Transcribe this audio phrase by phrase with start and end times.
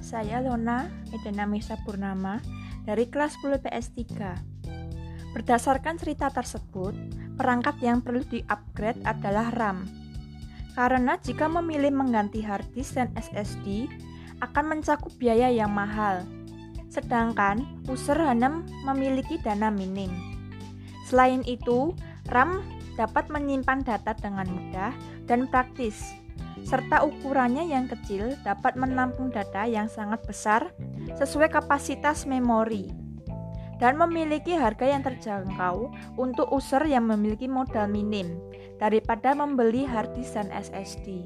[0.00, 2.40] saya Lona Edena Misa Purnama
[2.88, 4.00] dari kelas 10 PS3.
[5.36, 6.96] Berdasarkan cerita tersebut,
[7.36, 9.84] perangkat yang perlu di-upgrade adalah RAM.
[10.72, 13.84] Karena jika memilih mengganti hard disk dan SSD,
[14.40, 16.24] akan mencakup biaya yang mahal.
[16.88, 20.08] Sedangkan user hanya memiliki dana minim.
[21.04, 21.92] Selain itu,
[22.32, 22.64] RAM
[22.96, 24.96] dapat menyimpan data dengan mudah
[25.28, 26.16] dan praktis
[26.74, 30.74] serta ukurannya yang kecil dapat menampung data yang sangat besar
[31.14, 32.90] sesuai kapasitas memori
[33.78, 38.42] dan memiliki harga yang terjangkau untuk user yang memiliki modal minim
[38.82, 41.22] daripada membeli hard disk dan SSD.